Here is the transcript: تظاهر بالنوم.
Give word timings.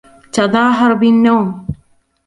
تظاهر 0.33 0.93
بالنوم. 0.99 1.67